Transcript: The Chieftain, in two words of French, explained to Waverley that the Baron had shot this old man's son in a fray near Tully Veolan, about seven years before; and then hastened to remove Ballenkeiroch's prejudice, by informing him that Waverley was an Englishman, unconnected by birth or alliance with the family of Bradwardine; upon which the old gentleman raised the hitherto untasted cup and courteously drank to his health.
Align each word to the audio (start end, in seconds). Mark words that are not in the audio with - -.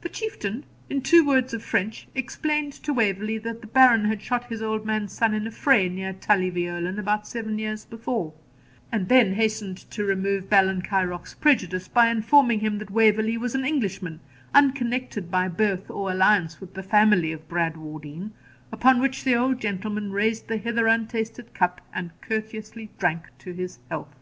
The 0.00 0.08
Chieftain, 0.08 0.64
in 0.88 1.02
two 1.02 1.26
words 1.26 1.52
of 1.52 1.62
French, 1.62 2.08
explained 2.14 2.72
to 2.84 2.92
Waverley 2.94 3.36
that 3.36 3.60
the 3.60 3.66
Baron 3.66 4.06
had 4.06 4.22
shot 4.22 4.48
this 4.48 4.62
old 4.62 4.86
man's 4.86 5.12
son 5.12 5.34
in 5.34 5.46
a 5.46 5.50
fray 5.50 5.90
near 5.90 6.14
Tully 6.14 6.48
Veolan, 6.48 6.98
about 6.98 7.26
seven 7.28 7.58
years 7.58 7.84
before; 7.84 8.32
and 8.90 9.10
then 9.10 9.34
hastened 9.34 9.76
to 9.90 10.04
remove 10.06 10.48
Ballenkeiroch's 10.48 11.34
prejudice, 11.34 11.86
by 11.86 12.08
informing 12.08 12.60
him 12.60 12.78
that 12.78 12.90
Waverley 12.90 13.36
was 13.36 13.54
an 13.54 13.66
Englishman, 13.66 14.20
unconnected 14.54 15.30
by 15.30 15.48
birth 15.48 15.90
or 15.90 16.10
alliance 16.10 16.58
with 16.58 16.72
the 16.72 16.82
family 16.82 17.30
of 17.30 17.46
Bradwardine; 17.46 18.30
upon 18.72 19.02
which 19.02 19.22
the 19.22 19.34
old 19.36 19.60
gentleman 19.60 20.12
raised 20.12 20.48
the 20.48 20.56
hitherto 20.56 20.88
untasted 20.88 21.52
cup 21.52 21.82
and 21.92 22.10
courteously 22.22 22.88
drank 22.98 23.24
to 23.40 23.52
his 23.52 23.80
health. 23.90 24.16